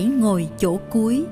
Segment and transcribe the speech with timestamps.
[0.00, 1.26] Hãy ngồi chỗ cuối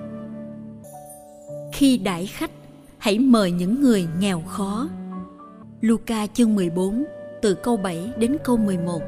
[1.72, 2.50] khi đãi khách
[2.98, 4.88] hãy mời những người nghèo khó
[5.80, 7.04] Luca chương 14
[7.42, 9.00] từ câu 7 đến câu 11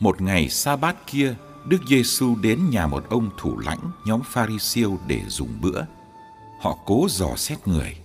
[0.00, 1.34] Một ngày sa bát kia,
[1.68, 5.82] Đức Giêsu đến nhà một ông thủ lãnh nhóm Pharisêu để dùng bữa.
[6.60, 7.96] Họ cố dò xét người.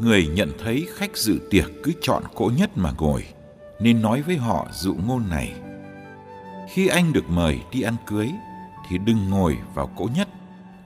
[0.00, 3.24] Người nhận thấy khách dự tiệc cứ chọn cỗ nhất mà ngồi,
[3.80, 5.54] nên nói với họ dụ ngôn này–
[6.72, 8.30] khi anh được mời đi ăn cưới
[8.88, 10.28] thì đừng ngồi vào cỗ nhất,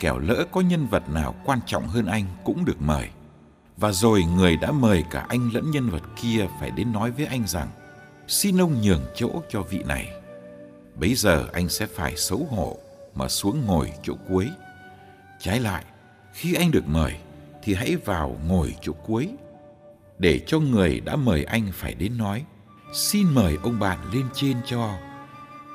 [0.01, 3.09] kẻo lỡ có nhân vật nào quan trọng hơn anh cũng được mời.
[3.77, 7.27] Và rồi người đã mời cả anh lẫn nhân vật kia phải đến nói với
[7.27, 7.69] anh rằng
[8.29, 10.09] xin ông nhường chỗ cho vị này.
[11.01, 12.77] Bấy giờ anh sẽ phải xấu hổ
[13.15, 14.51] mà xuống ngồi chỗ cuối.
[15.41, 15.85] Trái lại,
[16.33, 17.17] khi anh được mời
[17.63, 19.29] thì hãy vào ngồi chỗ cuối
[20.19, 22.45] để cho người đã mời anh phải đến nói
[22.93, 24.99] xin mời ông bạn lên trên cho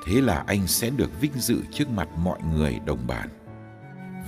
[0.06, 3.28] thế là anh sẽ được vinh dự trước mặt mọi người đồng bàn.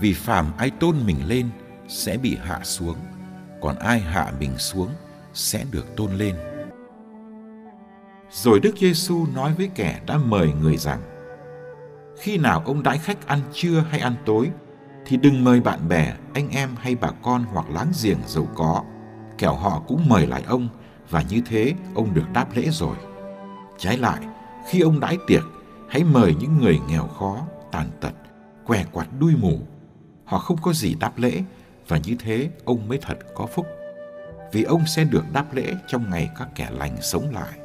[0.00, 1.49] Vì phàm ai tôn mình lên
[1.88, 2.97] sẽ bị hạ xuống,
[3.60, 4.88] còn ai hạ mình xuống
[5.34, 6.37] sẽ được tôn lên.
[8.31, 11.00] Rồi Đức Giêsu nói với kẻ đã mời người rằng:
[12.21, 14.50] Khi nào ông đãi khách ăn trưa hay ăn tối
[15.06, 18.82] thì đừng mời bạn bè, anh em hay bà con hoặc láng giềng giàu có,
[19.38, 20.69] kẻo họ cũng mời lại ông
[21.11, 22.97] và như thế ông được đáp lễ rồi.
[23.78, 24.21] Trái lại,
[24.69, 25.43] khi ông đãi tiệc
[25.92, 28.12] Hãy mời những người nghèo khó, tàn tật,
[28.64, 29.58] què quặt đuôi mù.
[30.25, 31.42] Họ không có gì đáp lễ
[31.88, 33.66] và như thế ông mới thật có phúc.
[34.52, 37.58] Vì ông sẽ được đáp lễ trong ngày các kẻ lành sống lại.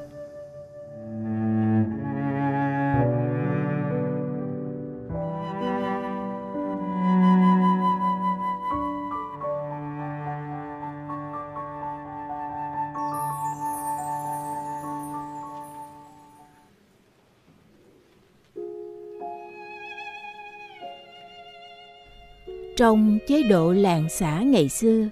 [22.78, 25.10] Trong chế độ làng xã ngày xưa,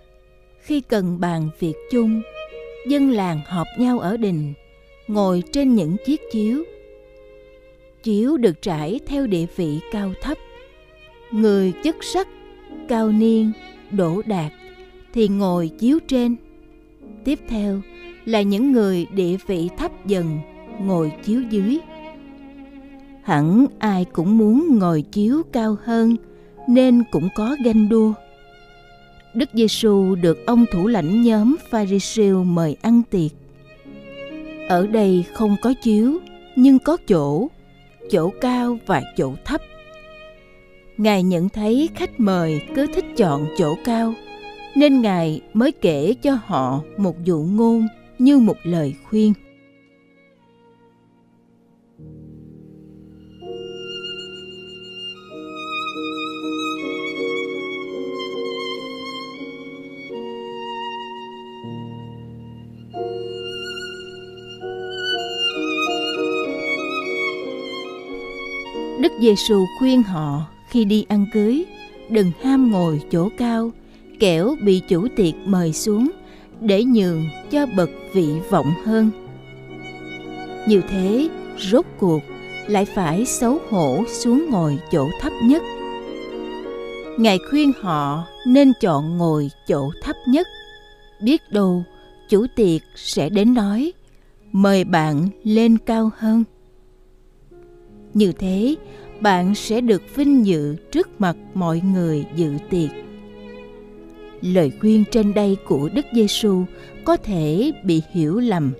[0.59, 2.21] khi cần bàn việc chung,
[2.87, 4.53] dân làng họp nhau ở đình,
[5.07, 6.63] ngồi trên những chiếc chiếu.
[8.03, 10.37] Chiếu được trải theo địa vị cao thấp.
[11.31, 12.27] Người chức sắc,
[12.87, 13.51] cao niên,
[13.91, 14.51] đỗ đạt
[15.13, 16.35] thì ngồi chiếu trên.
[17.23, 17.81] Tiếp theo
[18.25, 20.39] là những người địa vị thấp dần
[20.81, 21.77] ngồi chiếu dưới.
[23.23, 26.15] Hẳn ai cũng muốn ngồi chiếu cao hơn–
[26.67, 28.13] nên cũng có ganh đua.
[29.33, 33.31] Đức Giêsu được ông thủ lãnh nhóm Pharisêu mời ăn tiệc.
[34.69, 36.19] Ở đây không có chiếu,
[36.55, 37.47] nhưng có chỗ,
[38.11, 39.61] chỗ cao và chỗ thấp.
[40.97, 44.13] Ngài nhận thấy khách mời cứ thích chọn chỗ cao,
[44.75, 47.87] nên Ngài mới kể cho họ một dụ ngôn
[48.19, 49.33] như một lời khuyên.
[68.99, 71.65] Đức Giêsu khuyên họ khi đi ăn cưới
[72.09, 73.71] đừng ham ngồi chỗ cao,
[74.19, 76.11] kẻo bị chủ tiệc mời xuống
[76.59, 79.09] để nhường cho bậc vị vọng hơn.
[80.67, 82.19] Như thế, rốt cuộc
[82.67, 85.63] lại phải xấu hổ xuống ngồi chỗ thấp nhất.
[87.17, 90.47] Ngài khuyên họ nên chọn ngồi chỗ thấp nhất.
[91.21, 91.83] Biết đâu
[92.29, 93.93] chủ tiệc sẽ đến nói
[94.51, 96.43] mời bạn lên cao hơn
[98.15, 98.75] như thế,
[99.21, 102.89] bạn sẽ được vinh dự trước mặt mọi người dự tiệc.
[104.41, 106.63] Lời khuyên trên đây của Đức Giêsu
[107.05, 108.73] có thể bị hiểu lầm,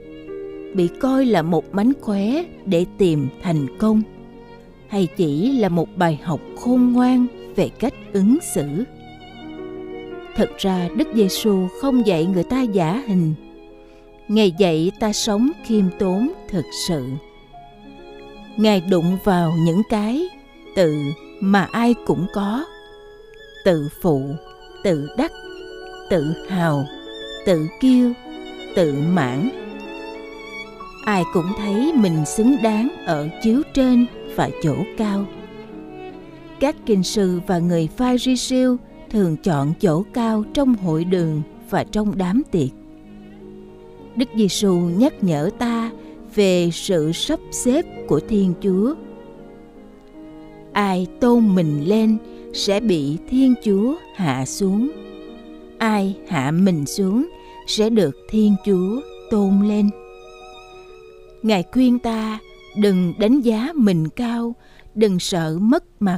[0.74, 4.02] bị coi là một mánh khóe để tìm thành công.
[4.88, 8.84] hay chỉ là một bài học khôn ngoan về cách ứng xử
[10.36, 13.34] thật ra đức giêsu không dạy người ta giả hình
[14.28, 17.10] ngài dạy ta sống khiêm tốn thực sự
[18.58, 20.28] ngài đụng vào những cái,
[20.76, 20.96] tự
[21.40, 22.66] mà ai cũng có.
[23.66, 24.22] Tự phụ,
[24.84, 25.32] tự đắc,
[26.10, 26.86] tự hào,
[27.46, 28.12] tự kiêu,
[28.76, 29.50] tự mãn.
[31.06, 34.06] Ai cũng thấy mình xứng đáng ở chiếu trên
[34.36, 35.26] và chỗ cao.
[36.60, 38.78] Các kinh sư và người pha ri siêu
[39.10, 42.70] thường chọn chỗ cao trong hội đường và trong đám tiệc.
[44.16, 45.92] Đức giêsu nhắc nhở ta
[46.36, 48.96] về sự sắp xếp của thiên chúa.
[50.74, 52.18] Ai tôn mình lên
[52.54, 54.92] sẽ bị thiên chúa hạ xuống.
[55.78, 57.28] Ai hạ mình xuống
[57.68, 59.90] sẽ được thiên chúa tôn lên.
[61.44, 62.40] Ngài khuyên ta
[62.78, 64.56] đừng đánh giá mình cao,
[64.96, 66.18] đừng sợ mất mặt,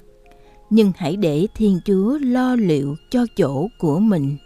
[0.70, 4.38] nhưng hãy để thiên chúa lo liệu cho chỗ của mình.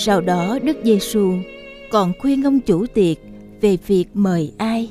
[0.00, 1.32] Sau đó Đức Giêsu
[1.90, 3.16] còn khuyên ông chủ tiệc
[3.60, 4.90] về việc mời ai.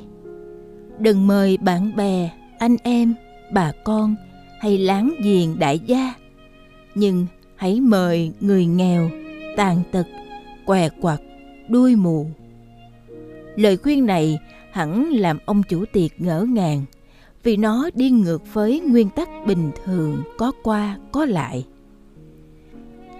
[0.98, 3.14] Đừng mời bạn bè, anh em,
[3.52, 4.14] bà con
[4.60, 6.14] hay láng giềng đại gia,
[6.94, 7.26] nhưng
[7.56, 9.10] hãy mời người nghèo,
[9.56, 10.06] tàn tật,
[10.66, 11.20] què quặt,
[11.68, 12.26] đuôi mù.
[13.56, 14.38] Lời khuyên này
[14.72, 16.84] hẳn làm ông chủ tiệc ngỡ ngàng
[17.42, 21.64] vì nó đi ngược với nguyên tắc bình thường có qua có lại.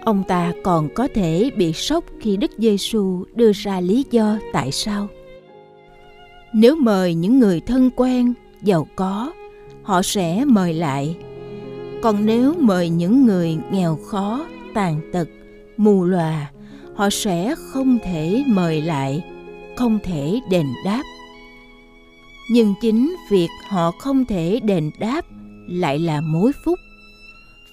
[0.03, 4.71] Ông ta còn có thể bị sốc khi Đức Giêsu đưa ra lý do tại
[4.71, 5.07] sao.
[6.53, 9.33] Nếu mời những người thân quen, giàu có,
[9.83, 11.15] họ sẽ mời lại.
[12.01, 15.27] Còn nếu mời những người nghèo khó, tàn tật,
[15.77, 16.51] mù lòa,
[16.95, 19.23] họ sẽ không thể mời lại,
[19.75, 21.03] không thể đền đáp.
[22.51, 25.25] Nhưng chính việc họ không thể đền đáp
[25.67, 26.79] lại là mối phúc.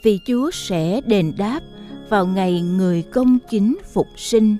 [0.02, 1.60] Vì Chúa sẽ đền đáp
[2.08, 4.56] vào ngày người công chính phục sinh.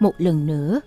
[0.00, 0.80] Một lần nữa,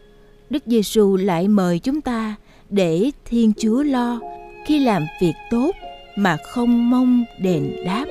[0.50, 2.36] Đức Giêsu lại mời chúng ta
[2.70, 4.20] để Thiên Chúa lo
[4.66, 5.72] khi làm việc tốt
[6.16, 8.06] mà không mong đền đáp.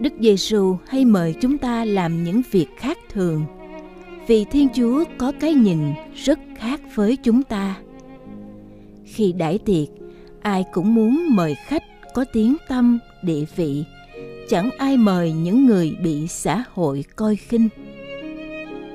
[0.00, 3.44] Đức Giêsu hay mời chúng ta làm những việc khác thường
[4.26, 5.78] vì Thiên Chúa có cái nhìn
[6.14, 7.76] rất khác với chúng ta.
[9.04, 9.88] Khi đãi tiệc,
[10.42, 11.82] ai cũng muốn mời khách
[12.14, 13.84] có tiếng tâm, địa vị,
[14.48, 17.68] chẳng ai mời những người bị xã hội coi khinh.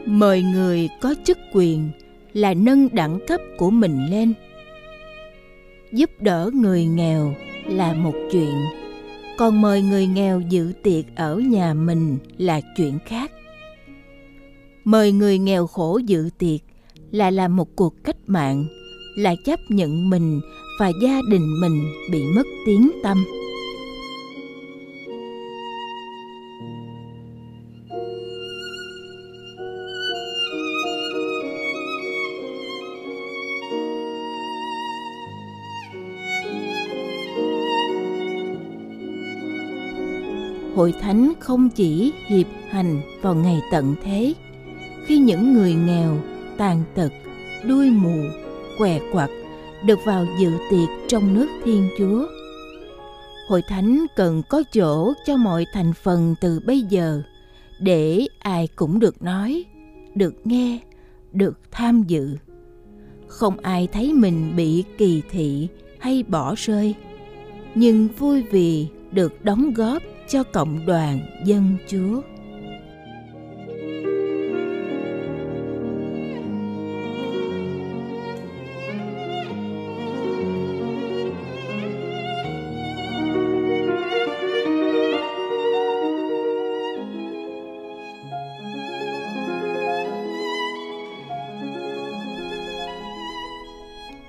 [0.06, 1.90] Mời người có chức quyền
[2.34, 4.34] là nâng đẳng cấp của mình lên.
[5.92, 7.36] Giúp đỡ người nghèo
[7.66, 8.85] là một chuyện
[9.38, 13.32] còn mời người nghèo dự tiệc ở nhà mình là chuyện khác.
[14.84, 16.62] Mời người nghèo khổ dự tiệc
[17.12, 18.66] là làm một cuộc cách mạng,
[19.18, 20.42] là chấp nhận mình
[20.80, 23.26] và gia đình mình bị mất tiếng tâm.
[40.86, 44.34] Hội thánh không chỉ hiệp hành vào ngày tận thế,
[45.06, 46.18] khi những người nghèo,
[46.58, 47.12] tàn tật,
[47.68, 48.16] đuôi mù,
[48.78, 49.30] què quặt
[49.86, 52.28] được vào dự tiệc trong nước thiên chúa.
[53.48, 57.22] Hội thánh cần có chỗ cho mọi thành phần từ bây giờ
[57.80, 59.66] để ai cũng được nói,
[60.16, 60.80] được nghe,
[61.32, 62.38] được tham dự.
[63.28, 65.68] Không ai thấy mình bị kỳ thị
[66.00, 66.96] hay bỏ rơi,
[67.76, 72.22] nhưng vui vì được đóng góp cho cộng đoàn dân Chúa.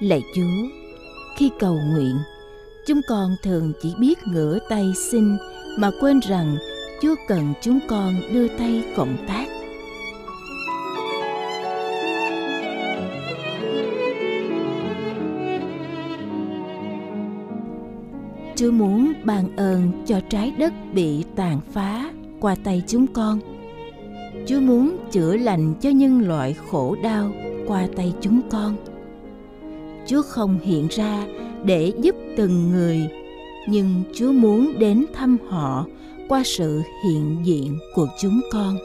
[0.00, 0.42] Lạy Chúa,
[1.36, 2.16] khi cầu nguyện,
[2.86, 5.36] chúng con thường chỉ biết ngửa tay xin
[5.76, 6.56] mà quên rằng
[7.02, 9.47] Chúa cần chúng con đưa tay cộng tác.
[18.56, 23.40] Chúa muốn ban ơn cho trái đất bị tàn phá qua tay chúng con.
[24.47, 27.30] Chúa muốn chữa lành cho nhân loại khổ đau
[27.66, 28.76] qua tay chúng con.
[30.06, 31.26] Chúa không hiện ra
[31.64, 33.09] để giúp từng người,
[33.66, 35.87] nhưng Chúa muốn đến thăm họ
[36.28, 38.78] qua sự hiện diện của chúng con.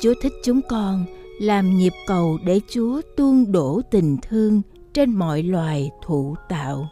[0.00, 1.04] Chúa thích chúng con
[1.40, 4.62] làm nhịp cầu để Chúa tuôn đổ tình thương
[4.94, 6.88] trên mọi loài thụ tạo.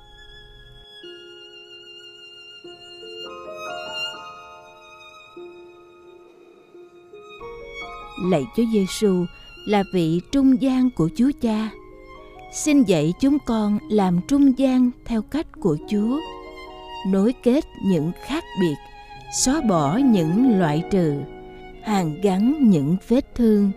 [8.25, 9.25] Lạy Chúa Giêsu
[9.67, 11.71] là vị trung gian của Chúa Cha.
[12.53, 16.21] Xin dạy chúng con làm trung gian theo cách của Chúa,
[17.07, 18.77] nối kết những khác biệt,
[19.33, 21.15] xóa bỏ những loại trừ,
[21.83, 23.71] hàn gắn những vết thương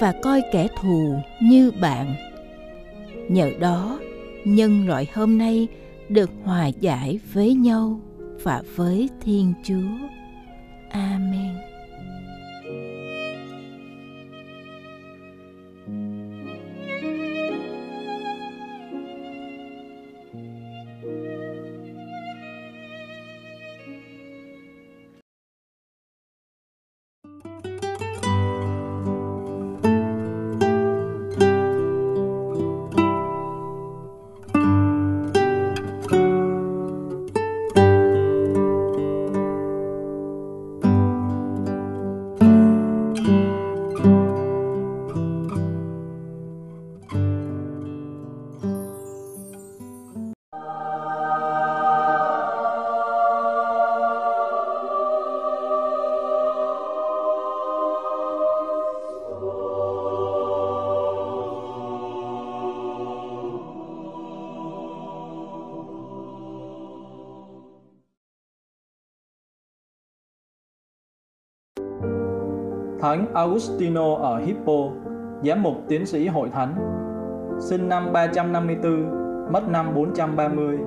[0.00, 2.14] và coi kẻ thù như bạn.
[3.28, 4.00] Nhờ đó,
[4.44, 5.68] nhân loại hôm nay
[6.08, 8.00] được hòa giải với nhau
[8.42, 10.08] và với thiên chúa.
[10.90, 11.75] Amen.
[73.06, 74.90] Thánh Augustino ở Hippo,
[75.42, 76.74] giám mục tiến sĩ hội thánh,
[77.60, 80.78] sinh năm 354, mất năm 430.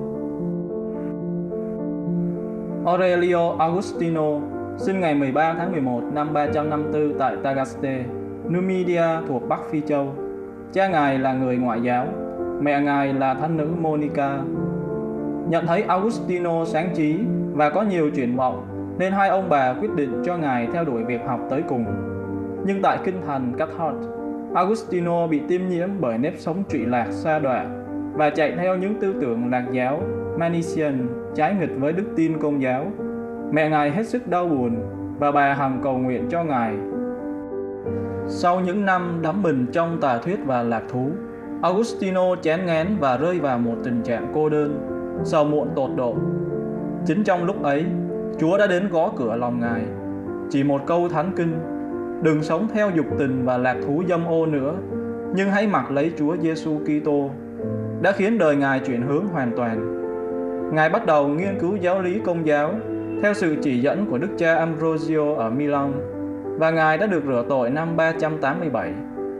[2.86, 4.40] Aurelio Augustino
[4.76, 8.04] sinh ngày 13 tháng 11 năm 354 tại Tagaste,
[8.48, 10.14] Numidia thuộc Bắc Phi Châu.
[10.72, 12.06] Cha ngài là người ngoại giáo,
[12.60, 14.38] mẹ ngài là thánh nữ Monica.
[15.48, 17.18] Nhận thấy Augustino sáng trí
[17.52, 18.69] và có nhiều chuyển vọng
[19.00, 21.84] nên hai ông bà quyết định cho ngài theo đuổi việc học tới cùng.
[22.66, 23.96] Nhưng tại kinh thành Cathart,
[24.54, 27.66] Agustino bị tiêm nhiễm bởi nếp sống trụy lạc xa đọa
[28.12, 30.02] và chạy theo những tư tưởng lạc giáo
[30.38, 32.86] Manichean trái nghịch với đức tin công giáo.
[33.52, 34.76] Mẹ ngài hết sức đau buồn
[35.18, 36.74] và bà hằng cầu nguyện cho ngài.
[38.26, 41.10] Sau những năm đắm mình trong tà thuyết và lạc thú,
[41.62, 44.80] Agustino chán ngán và rơi vào một tình trạng cô đơn,
[45.24, 46.14] sầu muộn tột độ.
[47.06, 47.84] Chính trong lúc ấy,
[48.40, 49.82] Chúa đã đến gõ cửa lòng Ngài.
[50.50, 51.58] Chỉ một câu thánh kinh,
[52.22, 54.74] đừng sống theo dục tình và lạc thú dâm ô nữa,
[55.34, 57.30] nhưng hãy mặc lấy Chúa Giêsu Kitô
[58.02, 60.00] đã khiến đời Ngài chuyển hướng hoàn toàn.
[60.74, 62.74] Ngài bắt đầu nghiên cứu giáo lý công giáo
[63.22, 65.92] theo sự chỉ dẫn của Đức cha Ambrosio ở Milan
[66.58, 68.92] và Ngài đã được rửa tội năm 387.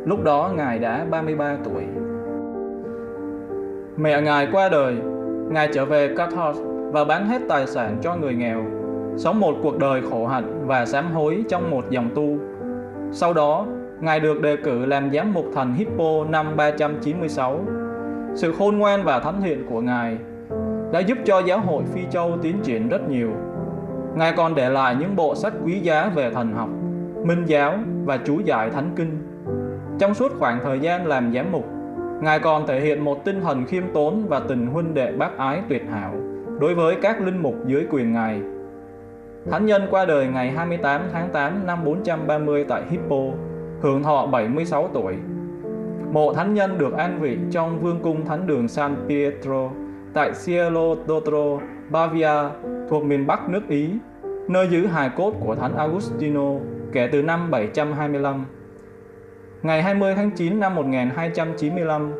[0.04, 1.82] Lúc đó Ngài đã 33 tuổi.
[3.96, 4.96] Mẹ Ngài qua đời,
[5.50, 6.58] Ngài trở về Cathars
[6.92, 8.79] và bán hết tài sản cho người nghèo
[9.20, 12.38] sống một cuộc đời khổ hạnh và sám hối trong một dòng tu.
[13.12, 13.66] Sau đó,
[14.00, 17.60] Ngài được đề cử làm giám mục thành Hippo năm 396.
[18.34, 20.18] Sự khôn ngoan và thánh thiện của Ngài
[20.92, 23.30] đã giúp cho giáo hội Phi Châu tiến triển rất nhiều.
[24.14, 26.68] Ngài còn để lại những bộ sách quý giá về thần học,
[27.24, 27.74] minh giáo
[28.04, 29.18] và chú giải thánh kinh.
[29.98, 31.66] Trong suốt khoảng thời gian làm giám mục,
[32.22, 35.62] Ngài còn thể hiện một tinh thần khiêm tốn và tình huynh đệ bác ái
[35.68, 36.14] tuyệt hảo
[36.60, 38.40] đối với các linh mục dưới quyền Ngài.
[39.50, 43.16] Thánh nhân qua đời ngày 28 tháng 8 năm 430 tại Hippo,
[43.80, 45.14] hưởng thọ 76 tuổi.
[46.12, 49.70] Mộ thánh nhân được an vị trong vương cung thánh đường San Pietro
[50.14, 52.48] tại Cielo d'Otro, Bavia,
[52.90, 53.90] thuộc miền Bắc nước Ý,
[54.48, 56.50] nơi giữ hài cốt của thánh Agustino
[56.92, 58.44] kể từ năm 725.
[59.62, 62.12] Ngày 20 tháng 9 năm 1295,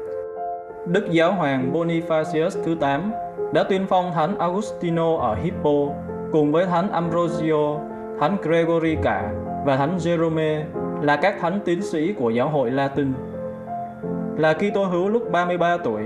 [0.86, 3.12] Đức Giáo hoàng Bonifacius thứ 8
[3.54, 5.94] đã tuyên phong thánh Agustino ở Hippo
[6.32, 7.78] cùng với thánh Ambrosio,
[8.20, 9.32] thánh Gregory cả
[9.64, 10.62] và thánh Jerome
[11.02, 13.12] là các thánh tín sĩ của giáo hội Latin.
[14.36, 16.02] Là Kitô hữu lúc 33 tuổi,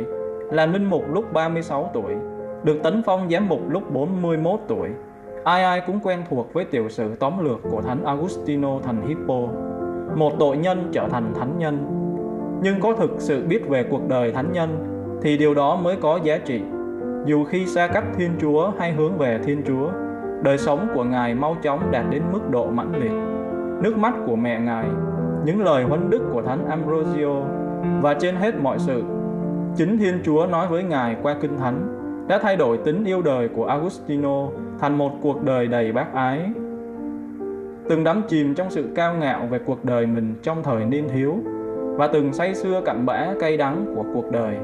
[0.51, 2.15] là linh mục lúc 36 tuổi,
[2.63, 4.89] được tấn phong giám mục lúc 41 tuổi.
[5.45, 9.41] Ai ai cũng quen thuộc với tiểu sử tóm lược của Thánh Agustino thành Hippo,
[10.17, 11.87] một tội nhân trở thành thánh nhân.
[12.63, 14.91] Nhưng có thực sự biết về cuộc đời thánh nhân
[15.23, 16.61] thì điều đó mới có giá trị.
[17.27, 19.89] Dù khi xa cách Thiên Chúa hay hướng về Thiên Chúa,
[20.45, 23.13] đời sống của Ngài mau chóng đạt đến mức độ mãnh liệt.
[23.83, 24.87] Nước mắt của mẹ Ngài,
[25.45, 27.41] những lời huấn đức của Thánh Ambrosio
[28.01, 29.03] và trên hết mọi sự,
[29.77, 31.99] chính Thiên Chúa nói với Ngài qua Kinh Thánh
[32.29, 34.49] đã thay đổi tính yêu đời của Agustino
[34.81, 36.51] thành một cuộc đời đầy bác ái.
[37.89, 41.35] Từng đắm chìm trong sự cao ngạo về cuộc đời mình trong thời niên thiếu
[41.97, 44.57] và từng say sưa cặn bã cay đắng của cuộc đời.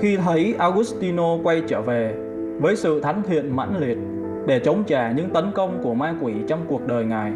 [0.00, 2.14] Khi thấy Agustino quay trở về
[2.60, 3.98] với sự thánh thiện mãnh liệt
[4.46, 7.32] để chống trả những tấn công của ma quỷ trong cuộc đời Ngài,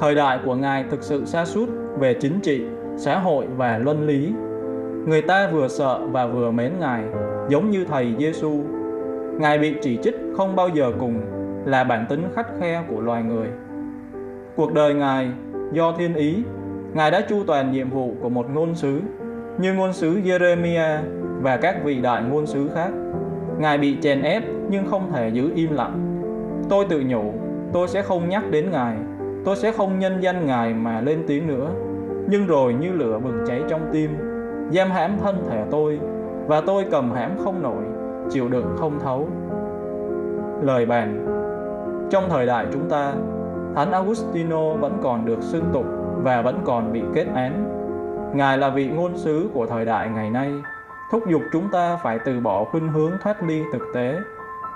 [0.00, 2.64] thời đại của Ngài thực sự xa sút về chính trị,
[2.96, 4.32] xã hội và luân lý.
[5.06, 7.02] Người ta vừa sợ và vừa mến Ngài,
[7.48, 8.60] giống như Thầy Giêsu.
[9.38, 11.20] Ngài bị chỉ trích không bao giờ cùng
[11.64, 13.48] là bản tính khắt khe của loài người.
[14.56, 15.30] Cuộc đời Ngài
[15.72, 16.42] do thiên ý,
[16.94, 19.00] Ngài đã chu toàn nhiệm vụ của một ngôn sứ
[19.58, 20.98] như ngôn sứ Jeremiah
[21.40, 22.90] và các vị đại ngôn sứ khác.
[23.58, 26.01] Ngài bị chèn ép nhưng không thể giữ im lặng.
[26.72, 27.32] Tôi tự nhủ,
[27.72, 28.96] tôi sẽ không nhắc đến Ngài,
[29.44, 31.70] tôi sẽ không nhân danh Ngài mà lên tiếng nữa.
[32.28, 34.10] Nhưng rồi như lửa bừng cháy trong tim,
[34.70, 36.00] giam hãm thân thể tôi
[36.46, 37.84] và tôi cầm hãm không nổi,
[38.30, 39.28] chịu đựng không thấu.
[40.62, 41.26] Lời bàn
[42.10, 43.12] Trong thời đại chúng ta,
[43.74, 45.86] Thánh augustino vẫn còn được xưng tục
[46.22, 47.64] và vẫn còn bị kết án.
[48.34, 50.52] Ngài là vị ngôn sứ của thời đại ngày nay,
[51.10, 54.18] thúc giục chúng ta phải từ bỏ khuynh hướng thoát ly thực tế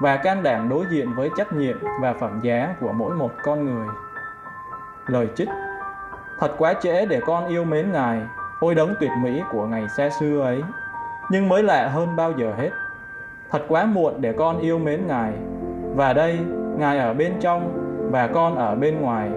[0.00, 3.64] và can đảm đối diện với trách nhiệm và phẩm giá của mỗi một con
[3.64, 3.86] người.
[5.06, 5.48] Lời trích
[6.38, 8.20] Thật quá trễ để con yêu mến Ngài,
[8.60, 10.62] ôi đấng tuyệt mỹ của ngày xa xưa ấy.
[11.30, 12.70] Nhưng mới lạ hơn bao giờ hết.
[13.50, 15.32] Thật quá muộn để con yêu mến Ngài.
[15.94, 16.38] Và đây,
[16.78, 17.72] Ngài ở bên trong
[18.10, 19.30] và con ở bên ngoài.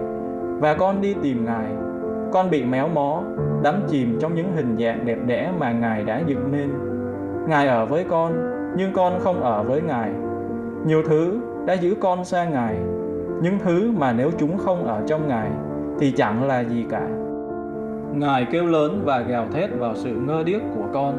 [0.58, 1.66] Và con đi tìm Ngài.
[2.32, 3.22] Con bị méo mó,
[3.62, 6.70] đắm chìm trong những hình dạng đẹp đẽ mà Ngài đã dựng nên.
[7.48, 8.32] Ngài ở với con,
[8.76, 10.10] nhưng con không ở với Ngài.
[10.86, 12.76] Nhiều thứ đã giữ con xa Ngài,
[13.42, 15.50] những thứ mà nếu chúng không ở trong Ngài
[15.98, 17.08] thì chẳng là gì cả.
[18.14, 21.14] Ngài kêu lớn và gào thét vào sự ngơ điếc của con.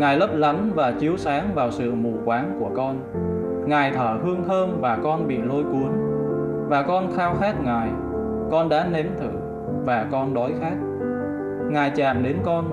[0.00, 2.96] Ngài lấp lánh và chiếu sáng vào sự mù quáng của con.
[3.66, 5.90] Ngài thở hương thơm và con bị lôi cuốn.
[6.68, 7.88] Và con khao khát Ngài.
[8.50, 9.30] Con đã nếm thử
[9.84, 10.74] và con đói khát.
[11.70, 12.64] Ngài chạm đến con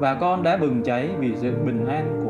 [0.00, 2.29] và con đã bừng cháy vì sự bình an của